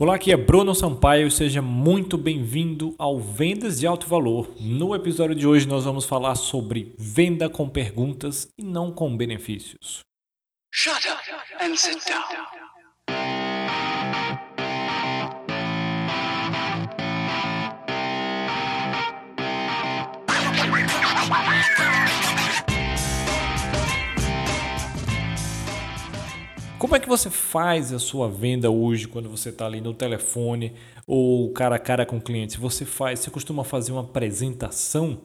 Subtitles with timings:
[0.00, 4.50] Olá, aqui é Bruno Sampaio, seja muito bem-vindo ao Vendas de Alto Valor.
[4.58, 10.00] No episódio de hoje nós vamos falar sobre venda com perguntas e não com benefícios.
[10.72, 12.22] Shut up and sit down.
[26.80, 30.72] Como é que você faz a sua venda hoje quando você está ali no telefone
[31.06, 32.58] ou cara a cara com o cliente?
[32.58, 35.20] Você faz, você costuma fazer uma apresentação?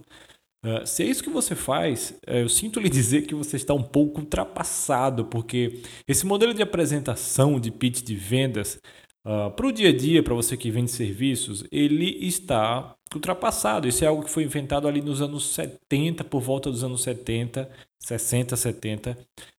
[0.66, 3.74] Uh, se é isso que você faz, uh, eu sinto lhe dizer que você está
[3.74, 8.78] um pouco ultrapassado, porque esse modelo de apresentação, de pitch de vendas,
[9.26, 13.88] uh, para o dia a dia, para você que vende serviços, ele está ultrapassado.
[13.88, 17.70] Isso é algo que foi inventado ali nos anos 70, por volta dos anos 70,
[18.00, 19.18] 60, 70.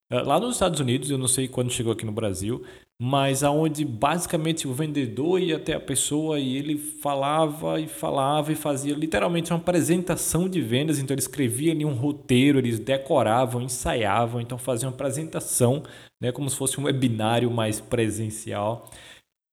[0.09, 2.63] Eh, lá nos Estados Unidos, eu não sei quando chegou aqui no Brasil,
[2.99, 8.55] mas aonde basicamente o vendedor ia até a pessoa e ele falava e falava e
[8.55, 10.97] fazia literalmente uma apresentação de vendas.
[10.97, 15.83] Então ele escrevia ali um roteiro, eles decoravam, ensaiavam, então faziam uma apresentação,
[16.21, 18.89] né, como se fosse um webinário mais presencial.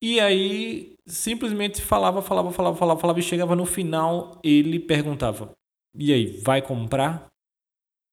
[0.05, 5.57] E aí simplesmente falava, falava, falava, falava, falava e chegava no final, ele perguntava:
[5.99, 7.27] "E aí, vai comprar?"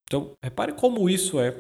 [0.06, 1.54] Então, repare como isso é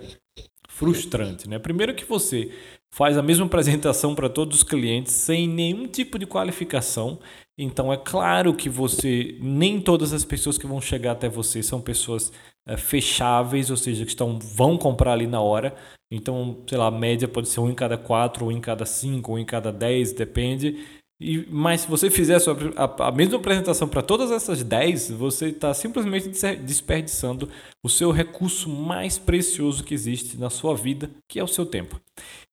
[0.69, 1.59] frustrante, né?
[1.59, 2.49] Primeiro que você
[2.93, 7.19] faz a mesma apresentação para todos os clientes sem nenhum tipo de qualificação.
[7.57, 11.81] Então é claro que você nem todas as pessoas que vão chegar até você são
[11.81, 12.31] pessoas
[12.65, 15.75] é, fecháveis, ou seja, que estão vão comprar ali na hora.
[16.11, 19.33] Então, sei lá, a média pode ser um em cada quatro, um em cada cinco,
[19.33, 21.00] um em cada dez, depende.
[21.21, 25.11] E, mas se você fizer a, sua, a, a mesma apresentação para todas essas 10,
[25.11, 27.47] você está simplesmente desperdiçando
[27.83, 32.01] o seu recurso mais precioso que existe na sua vida, que é o seu tempo.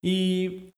[0.05, 0.69] E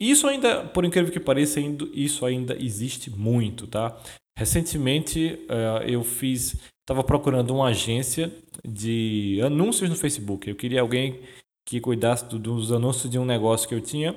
[0.00, 1.60] isso ainda, por incrível que pareça,
[1.94, 3.96] isso ainda existe muito, tá?
[4.36, 8.30] Recentemente uh, eu fiz, estava procurando uma agência
[8.66, 10.50] de anúncios no Facebook.
[10.50, 11.20] Eu queria alguém
[11.66, 14.16] que cuidasse dos anúncios de um negócio que eu tinha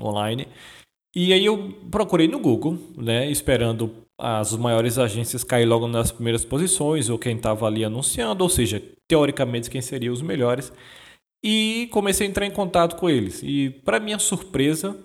[0.00, 0.48] online.
[1.14, 6.44] E aí eu procurei no Google, né, esperando as maiores agências cair logo nas primeiras
[6.44, 10.72] posições, ou quem estava ali anunciando, ou seja, teoricamente quem seriam os melhores.
[11.44, 13.42] E comecei a entrar em contato com eles.
[13.42, 14.96] E para minha surpresa,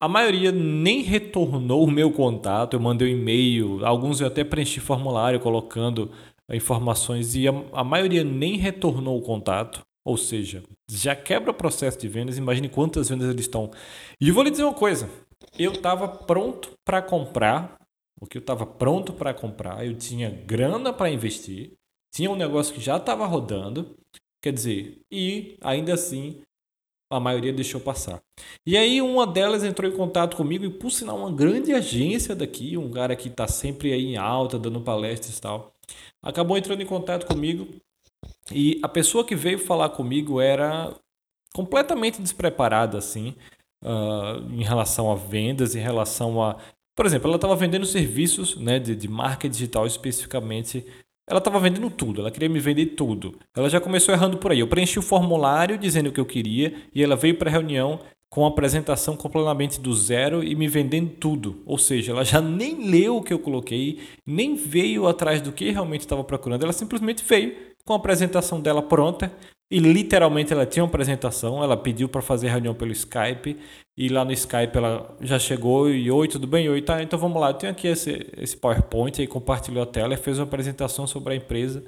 [0.00, 2.74] a maioria nem retornou o meu contato.
[2.74, 6.10] Eu mandei um e-mail, alguns eu até preenchi formulário colocando
[6.52, 9.85] informações e a, a maioria nem retornou o contato.
[10.06, 13.72] Ou seja, já quebra o processo de vendas, imagine quantas vendas eles estão.
[14.20, 15.10] E vou lhe dizer uma coisa:
[15.58, 17.76] eu estava pronto para comprar,
[18.20, 21.72] o que eu estava pronto para comprar, eu tinha grana para investir,
[22.14, 23.96] tinha um negócio que já estava rodando,
[24.40, 26.40] quer dizer, e ainda assim
[27.10, 28.22] a maioria deixou passar.
[28.64, 32.76] E aí uma delas entrou em contato comigo e por sinal uma grande agência daqui,
[32.76, 35.72] um cara que está sempre aí em alta, dando palestras e tal,
[36.22, 37.66] acabou entrando em contato comigo
[38.52, 40.94] e a pessoa que veio falar comigo era
[41.54, 43.34] completamente despreparada, assim,
[43.82, 46.56] uh, em relação a vendas, em relação a.
[46.94, 50.86] Por exemplo, ela estava vendendo serviços né, de, de marca digital especificamente.
[51.28, 53.36] Ela estava vendendo tudo, ela queria me vender tudo.
[53.54, 54.60] Ela já começou errando por aí.
[54.60, 57.98] Eu preenchi o formulário dizendo o que eu queria e ela veio para a reunião
[58.30, 61.62] com a apresentação completamente do zero e me vendendo tudo.
[61.66, 65.70] Ou seja, ela já nem leu o que eu coloquei, nem veio atrás do que
[65.70, 66.62] realmente estava procurando.
[66.62, 69.32] Ela simplesmente veio com a apresentação dela pronta
[69.70, 73.56] e literalmente ela tinha uma apresentação, ela pediu para fazer reunião pelo Skype
[73.96, 76.68] e lá no Skype ela já chegou e oi, tudo bem?
[76.68, 80.14] Oi, tá, então vamos lá, eu tenho aqui esse, esse PowerPoint aí compartilhou a tela
[80.14, 81.84] e fez uma apresentação sobre a empresa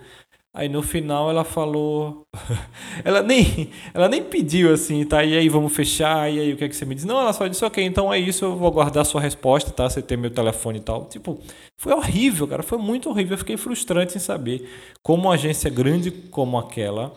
[0.58, 2.26] Aí no final ela falou.
[3.04, 5.24] ela, nem, ela nem pediu assim, tá?
[5.24, 6.28] E aí, vamos fechar?
[6.32, 7.04] E aí, o que é que você me diz?
[7.04, 9.88] Não, ela só disse, ok, então é isso, eu vou aguardar sua resposta, tá?
[9.88, 11.04] Você tem meu telefone e tal.
[11.04, 11.38] Tipo,
[11.76, 12.64] foi horrível, cara.
[12.64, 13.34] Foi muito horrível.
[13.34, 14.68] Eu fiquei frustrante em saber
[15.00, 17.14] como uma agência grande como aquela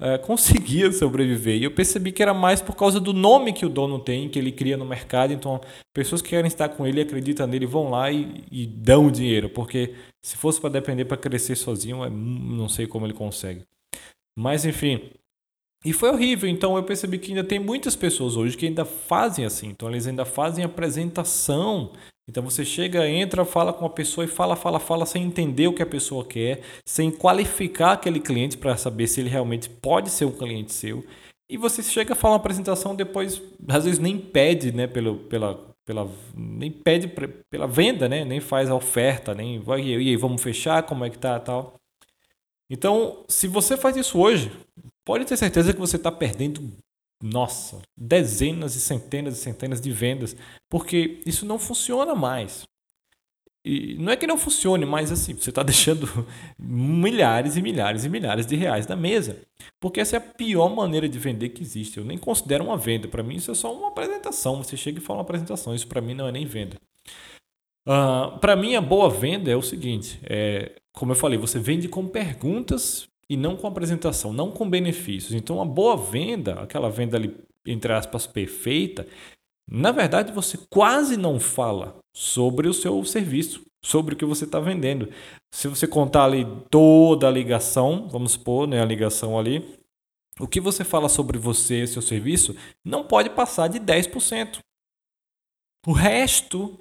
[0.00, 1.56] é, conseguia sobreviver.
[1.56, 4.38] E eu percebi que era mais por causa do nome que o dono tem, que
[4.38, 5.32] ele cria no mercado.
[5.32, 5.60] Então,
[5.92, 9.48] pessoas que querem estar com ele, acreditam nele, vão lá e, e dão o dinheiro.
[9.50, 13.64] Porque se fosse para depender para crescer sozinho, é, não sei como ele consegue.
[14.38, 15.10] Mas, enfim.
[15.84, 16.48] E foi horrível.
[16.48, 19.68] Então, eu percebi que ainda tem muitas pessoas hoje que ainda fazem assim.
[19.68, 21.92] Então, eles ainda fazem apresentação
[22.28, 25.72] então você chega, entra, fala com a pessoa e fala, fala, fala sem entender o
[25.72, 30.26] que a pessoa quer, sem qualificar aquele cliente para saber se ele realmente pode ser
[30.26, 31.02] um cliente seu.
[31.50, 36.06] E você chega, fala uma apresentação, depois às vezes nem pede, né, pelo, pela, pela,
[36.36, 37.10] nem pede
[37.50, 41.10] pela venda, né, nem faz a oferta, nem vai e aí vamos fechar, como é
[41.10, 41.74] que tá, tal.
[42.70, 44.52] Então, se você faz isso hoje,
[45.02, 46.60] pode ter certeza que você está perdendo
[47.22, 50.36] nossa, dezenas e centenas e centenas de vendas,
[50.68, 52.66] porque isso não funciona mais.
[53.64, 56.08] E não é que não funcione, mas assim, você está deixando
[56.58, 59.42] milhares e milhares e milhares de reais na mesa.
[59.80, 61.98] Porque essa é a pior maneira de vender que existe.
[61.98, 63.08] Eu nem considero uma venda.
[63.08, 64.62] Para mim, isso é só uma apresentação.
[64.62, 65.74] Você chega e fala uma apresentação.
[65.74, 66.76] Isso para mim não é nem venda.
[67.86, 71.58] Uh, ah, para mim, a boa venda é o seguinte: é, como eu falei, você
[71.58, 75.34] vende com perguntas e não com apresentação, não com benefícios.
[75.34, 77.36] Então, a boa venda, aquela venda ali,
[77.66, 79.06] entre aspas, perfeita,
[79.70, 84.58] na verdade, você quase não fala sobre o seu serviço, sobre o que você está
[84.58, 85.10] vendendo.
[85.52, 89.78] Se você contar ali toda a ligação, vamos supor, né, a ligação ali,
[90.40, 94.58] o que você fala sobre você e seu serviço não pode passar de 10%.
[95.86, 96.78] O resto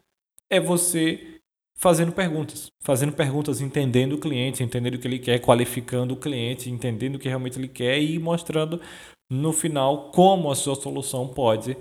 [0.49, 1.36] é você
[1.77, 6.69] fazendo perguntas, fazendo perguntas, entendendo o cliente, entendendo o que ele quer, qualificando o cliente,
[6.69, 8.81] entendendo o que realmente ele quer e mostrando
[9.29, 11.77] no final como a sua solução pode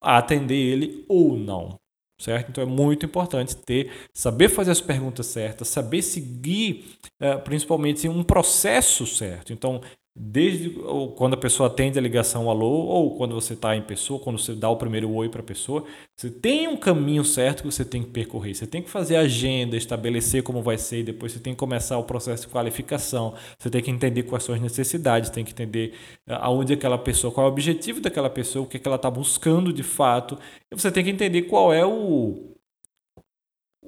[0.00, 1.76] atender ele ou não.
[2.20, 2.50] Certo?
[2.50, 8.24] Então é muito importante ter, saber fazer as perguntas certas, saber seguir eh, principalmente um
[8.24, 9.52] processo certo.
[9.52, 9.80] Então,
[10.20, 10.70] desde
[11.14, 14.52] quando a pessoa atende a ligação alô, ou quando você está em pessoa, quando você
[14.52, 15.84] dá o primeiro oi para a pessoa,
[16.16, 18.54] você tem um caminho certo que você tem que percorrer.
[18.54, 22.04] Você tem que fazer agenda, estabelecer como vai ser, depois você tem que começar o
[22.04, 25.94] processo de qualificação, você tem que entender quais são as necessidades, tem que entender
[26.26, 28.96] eh, aonde aquela pessoa, qual é o objetivo daquela pessoa, o que, é que ela
[28.96, 30.36] está buscando de fato,
[30.70, 32.57] e você tem que entender qual é o,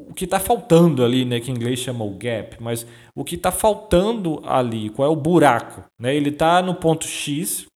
[0.08, 3.34] o que está faltando ali, né, que em inglês chama o gap, mas o que
[3.34, 5.84] está faltando ali, qual é o buraco.
[5.98, 6.14] Né?
[6.14, 7.66] Ele está no ponto X,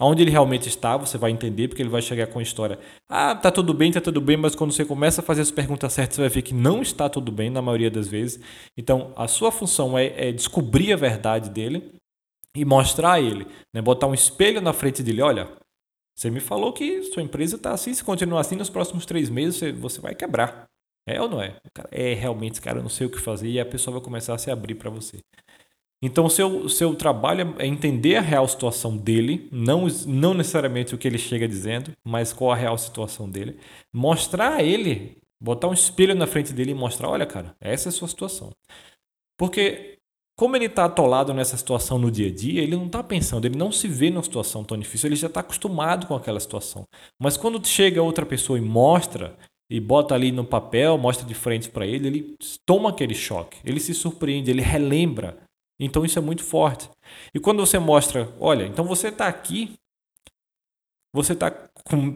[0.00, 2.78] onde ele realmente está, você vai entender, porque ele vai chegar com a história.
[3.08, 5.92] Ah, tá tudo bem, tá tudo bem, mas quando você começa a fazer as perguntas
[5.92, 8.40] certas, você vai ver que não está tudo bem na maioria das vezes.
[8.76, 11.94] Então, a sua função é, é descobrir a verdade dele
[12.54, 13.80] e mostrar a ele, né?
[13.80, 15.48] botar um espelho na frente dele, olha.
[16.18, 19.60] Você me falou que sua empresa está assim, se continuar assim nos próximos três meses,
[19.78, 20.65] você vai quebrar.
[21.06, 21.56] É ou não é?
[21.72, 24.34] Cara, é realmente, cara, eu não sei o que fazer e a pessoa vai começar
[24.34, 25.20] a se abrir para você.
[26.02, 31.08] Então, seu, seu trabalho é entender a real situação dele, não, não necessariamente o que
[31.08, 33.58] ele chega dizendo, mas qual a real situação dele.
[33.92, 37.90] Mostrar a ele, botar um espelho na frente dele e mostrar: olha, cara, essa é
[37.90, 38.52] a sua situação.
[39.38, 39.98] Porque,
[40.36, 43.56] como ele está atolado nessa situação no dia a dia, ele não está pensando, ele
[43.56, 46.86] não se vê numa situação tão difícil, ele já está acostumado com aquela situação.
[47.18, 49.36] Mas quando chega outra pessoa e mostra
[49.70, 53.80] e bota ali no papel, mostra de frente para ele, ele toma aquele choque, ele
[53.80, 55.38] se surpreende, ele relembra.
[55.78, 56.88] Então isso é muito forte.
[57.34, 59.74] E quando você mostra, olha, então você está aqui,
[61.14, 61.50] você está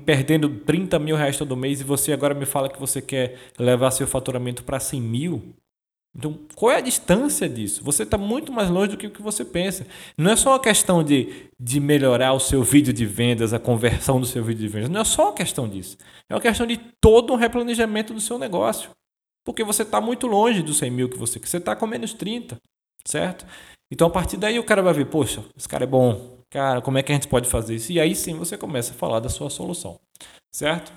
[0.04, 3.90] perdendo 30 mil reais todo mês e você agora me fala que você quer levar
[3.90, 5.54] seu faturamento para 100 mil,
[6.16, 7.84] então, qual é a distância disso?
[7.84, 9.86] Você está muito mais longe do que o que você pensa.
[10.18, 14.20] Não é só uma questão de, de melhorar o seu vídeo de vendas, a conversão
[14.20, 14.90] do seu vídeo de vendas.
[14.90, 15.96] Não é só uma questão disso.
[16.28, 18.90] É uma questão de todo um replanejamento do seu negócio.
[19.44, 21.46] Porque você está muito longe dos 100 mil que você quer.
[21.46, 22.58] Você está com menos 30,
[23.04, 23.46] certo?
[23.90, 26.38] Então, a partir daí, o cara vai ver: poxa, esse cara é bom.
[26.50, 27.92] Cara, como é que a gente pode fazer isso?
[27.92, 29.98] E aí sim você começa a falar da sua solução,
[30.52, 30.92] certo?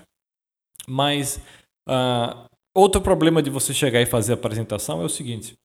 [0.88, 1.40] Mas.
[1.88, 5.58] Uh, Outro problema de você chegar e fazer a apresentação é o seguinte: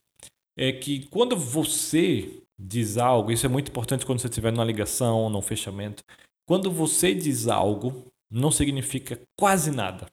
[0.56, 5.31] é que quando você diz algo, isso é muito importante quando você estiver numa ligação
[5.31, 6.02] num fechamento.
[6.46, 10.06] Quando você diz algo, não significa quase nada.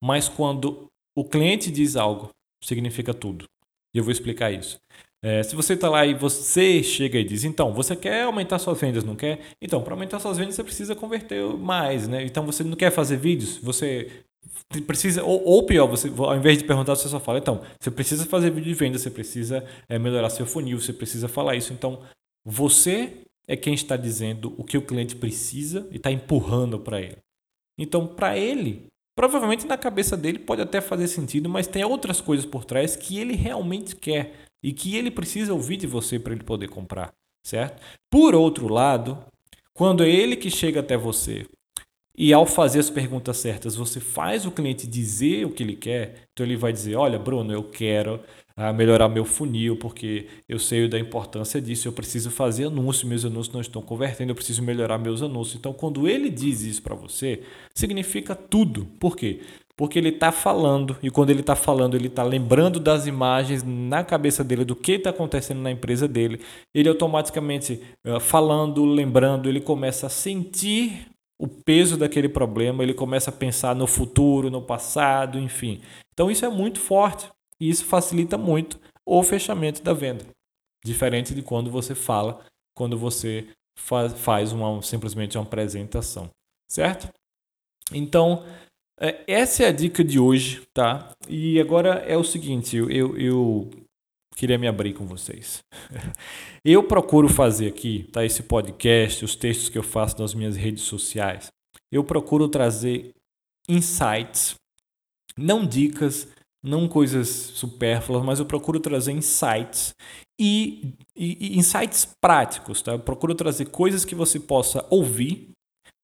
[0.00, 2.30] Mas quando o cliente diz algo,
[2.62, 3.46] significa tudo.
[3.94, 4.80] E eu vou explicar isso.
[5.24, 8.80] É, se você está lá e você chega e diz, então, você quer aumentar suas
[8.80, 9.40] vendas, não quer?
[9.60, 12.24] Então, para aumentar suas vendas, você precisa converter mais, né?
[12.24, 13.56] Então, você não quer fazer vídeos?
[13.58, 14.24] Você
[14.86, 18.24] precisa ou, ou, pior você ao invés de perguntar você só fala então você precisa
[18.26, 21.72] fazer vídeo de venda você precisa é, melhorar seu funil você precisa falar isso.
[21.72, 22.00] Então
[22.44, 27.18] você é quem está dizendo o que o cliente precisa e está empurrando para ele.
[27.78, 32.46] Então para ele provavelmente na cabeça dele pode até fazer sentido mas tem outras coisas
[32.46, 36.44] por trás que ele realmente quer e que ele precisa ouvir de você para ele
[36.44, 37.12] poder comprar
[37.44, 37.82] certo?
[38.10, 39.18] Por outro lado
[39.74, 41.46] quando é ele que chega até você
[42.22, 46.28] e ao fazer as perguntas certas, você faz o cliente dizer o que ele quer.
[46.32, 48.20] Então ele vai dizer: Olha, Bruno, eu quero
[48.56, 51.88] ah, melhorar meu funil porque eu sei da importância disso.
[51.88, 55.56] Eu preciso fazer anúncios, meus anúncios não estão convertendo, eu preciso melhorar meus anúncios.
[55.56, 57.42] Então, quando ele diz isso para você,
[57.74, 58.86] significa tudo.
[59.00, 59.40] Por quê?
[59.76, 64.04] Porque ele está falando, e quando ele está falando, ele está lembrando das imagens na
[64.04, 66.40] cabeça dele do que está acontecendo na empresa dele.
[66.72, 71.11] Ele automaticamente, ah, falando, lembrando, ele começa a sentir
[71.42, 75.82] o peso daquele problema, ele começa a pensar no futuro, no passado, enfim.
[76.14, 77.28] Então isso é muito forte
[77.60, 80.24] e isso facilita muito o fechamento da venda.
[80.84, 82.44] Diferente de quando você fala,
[82.76, 86.30] quando você faz, faz uma, simplesmente uma apresentação,
[86.70, 87.08] certo?
[87.92, 88.44] Então,
[89.00, 91.10] é, essa é a dica de hoje, tá?
[91.28, 93.70] E agora é o seguinte, eu, eu, eu
[94.36, 95.62] queria me abrir com vocês.
[96.64, 98.24] Eu procuro fazer aqui, tá?
[98.24, 101.48] Esse podcast, os textos que eu faço nas minhas redes sociais,
[101.90, 103.12] eu procuro trazer
[103.68, 104.54] insights,
[105.36, 106.28] não dicas,
[106.62, 109.92] não coisas supérfluas, mas eu procuro trazer insights
[110.40, 112.92] e, e, e, insights práticos, tá?
[112.92, 115.50] Eu procuro trazer coisas que você possa ouvir,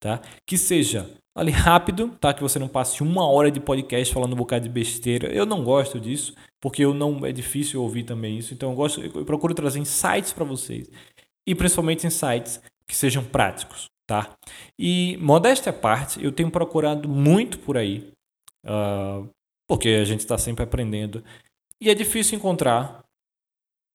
[0.01, 0.21] tá?
[0.47, 2.35] Que seja ali rápido, tá?
[2.35, 5.33] Que você não passe uma hora de podcast falando um bocado de besteira.
[5.33, 8.53] Eu não gosto disso, porque eu não é difícil ouvir também isso.
[8.55, 10.91] Então eu gosto, eu procuro trazer insights para vocês
[11.47, 14.37] e principalmente insights que sejam práticos, tá?
[14.79, 18.13] E modéstia à parte, eu tenho procurado muito por aí,
[18.65, 19.29] uh,
[19.67, 21.23] porque a gente está sempre aprendendo
[21.81, 23.05] e é difícil encontrar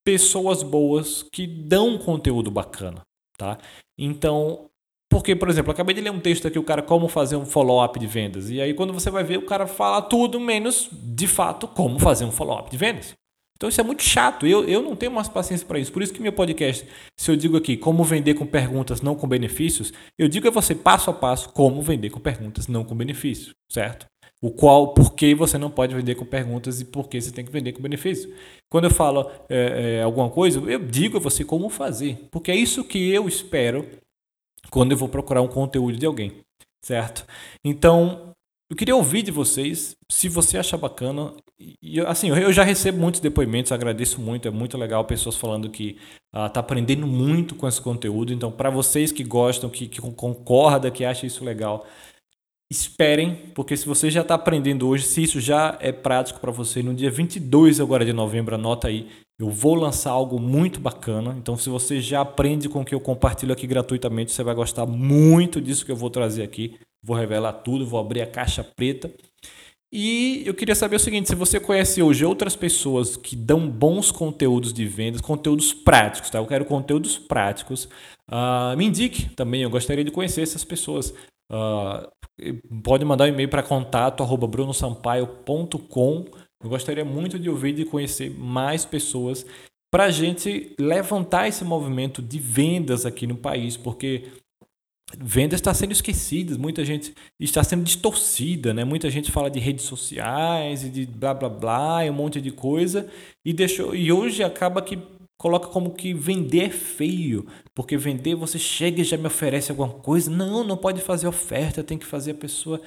[0.05, 3.01] pessoas boas que dão conteúdo bacana,
[3.38, 3.58] tá?
[3.98, 4.70] Então
[5.13, 8.00] porque, por exemplo, acabei de ler um texto aqui, o cara como fazer um follow-up
[8.00, 8.50] de vendas.
[8.50, 12.25] E aí, quando você vai ver, o cara fala tudo menos, de fato, como fazer
[12.25, 13.13] um follow-up de vendas.
[13.55, 14.48] Então isso é muito chato.
[14.48, 15.91] Eu, eu não tenho mais paciência para isso.
[15.91, 19.27] Por isso que meu podcast, se eu digo aqui como vender com perguntas, não com
[19.27, 23.53] benefícios, eu digo a você passo a passo como vender com perguntas, não com benefícios,
[23.72, 24.08] certo?
[24.41, 27.46] O qual, por que você não pode vender com perguntas e por que você tem
[27.46, 28.34] que vender com benefício.
[28.67, 32.55] Quando eu falo é, é, alguma coisa, eu digo a você como fazer, porque é
[32.55, 33.88] isso que eu espero
[34.70, 36.34] quando eu vou procurar um conteúdo de alguém,
[36.84, 37.25] certo?
[37.63, 38.34] Então,
[38.70, 41.34] eu queria ouvir de vocês, se você achar bacana.
[41.82, 45.98] E, assim, eu já recebo muitos depoimentos, agradeço muito, é muito legal pessoas falando que
[46.34, 48.34] está uh, aprendendo muito com esse conteúdo.
[48.34, 51.86] Então, para vocês que gostam, que, que concordam, que acham isso legal,
[52.72, 56.82] esperem, porque se você já está aprendendo hoje, se isso já é prático para você,
[56.82, 59.08] no dia 22 agora de novembro, anota aí,
[59.40, 61.36] eu vou lançar algo muito bacana.
[61.38, 64.86] Então, se você já aprende com o que eu compartilho aqui gratuitamente, você vai gostar
[64.86, 66.78] muito disso que eu vou trazer aqui.
[67.04, 69.12] Vou revelar tudo, vou abrir a caixa preta.
[69.92, 74.12] E eu queria saber o seguinte: se você conhece hoje outras pessoas que dão bons
[74.12, 76.40] conteúdos de vendas, conteúdos práticos, tá?
[76.40, 77.86] Eu quero conteúdos práticos.
[78.32, 81.13] Uh, me indique também, eu gostaria de conhecer essas pessoas.
[81.52, 82.10] Uh,
[82.84, 86.25] pode mandar um e-mail para contato brunosampaio.com
[86.63, 89.46] eu gostaria muito de ouvir e conhecer mais pessoas
[89.91, 94.24] para a gente levantar esse movimento de vendas aqui no país, porque
[95.20, 98.84] vendas está sendo esquecida, muita gente está sendo distorcida, né?
[98.84, 102.51] Muita gente fala de redes sociais e de blá blá blá, e um monte de
[102.51, 103.08] coisa
[103.46, 104.98] e deixou e hoje acaba que
[105.38, 109.89] coloca como que vender é feio, porque vender você chega e já me oferece alguma
[109.89, 110.32] coisa.
[110.32, 112.82] Não, não pode fazer oferta, tem que fazer a pessoa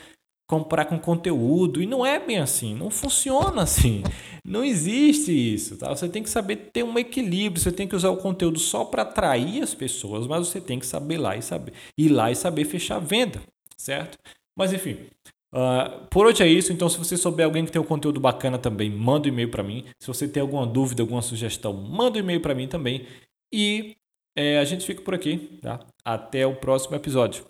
[0.47, 1.83] comprar com conteúdo.
[1.83, 4.03] E não é bem assim, não funciona assim.
[4.45, 5.89] Não existe isso, tá?
[5.89, 9.03] Você tem que saber ter um equilíbrio, você tem que usar o conteúdo só para
[9.03, 12.65] atrair as pessoas, mas você tem que saber lá e saber ir lá e saber
[12.65, 13.43] fechar a venda,
[13.77, 14.17] certo?
[14.57, 14.99] Mas enfim,
[15.53, 16.73] uh, por hoje é isso.
[16.73, 19.63] Então, se você souber alguém que tem um conteúdo bacana também, manda um e-mail para
[19.63, 19.85] mim.
[19.99, 23.05] Se você tem alguma dúvida, alguma sugestão, manda um e-mail para mim também.
[23.53, 23.97] E
[24.37, 25.81] é, a gente fica por aqui, tá?
[26.05, 27.45] Até o próximo episódio.